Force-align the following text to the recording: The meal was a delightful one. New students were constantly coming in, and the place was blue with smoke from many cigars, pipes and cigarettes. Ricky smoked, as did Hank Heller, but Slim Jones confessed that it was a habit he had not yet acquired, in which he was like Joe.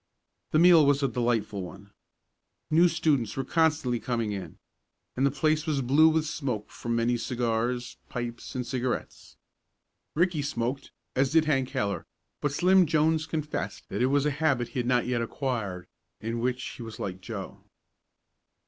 The 0.49 0.57
meal 0.57 0.83
was 0.83 1.03
a 1.03 1.07
delightful 1.07 1.61
one. 1.61 1.91
New 2.71 2.87
students 2.87 3.37
were 3.37 3.43
constantly 3.45 3.99
coming 3.99 4.31
in, 4.31 4.57
and 5.15 5.27
the 5.27 5.29
place 5.29 5.67
was 5.67 5.83
blue 5.83 6.09
with 6.09 6.25
smoke 6.25 6.71
from 6.71 6.95
many 6.95 7.17
cigars, 7.17 7.97
pipes 8.09 8.55
and 8.55 8.65
cigarettes. 8.65 9.37
Ricky 10.15 10.41
smoked, 10.41 10.89
as 11.15 11.29
did 11.31 11.45
Hank 11.45 11.69
Heller, 11.69 12.07
but 12.41 12.51
Slim 12.51 12.87
Jones 12.87 13.27
confessed 13.27 13.89
that 13.89 14.01
it 14.01 14.07
was 14.07 14.25
a 14.25 14.31
habit 14.31 14.69
he 14.69 14.79
had 14.79 14.87
not 14.87 15.05
yet 15.05 15.21
acquired, 15.21 15.85
in 16.19 16.39
which 16.39 16.63
he 16.69 16.81
was 16.81 16.99
like 16.99 17.21
Joe. 17.21 17.63